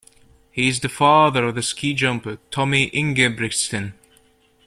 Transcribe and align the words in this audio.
He 0.51 0.67
is 0.67 0.79
the 0.79 0.89
father 0.89 1.45
of 1.45 1.53
the 1.53 1.61
ski 1.61 1.93
jumper 1.93 2.39
Tommy 2.49 2.89
Ingebrigtsen. 2.89 3.93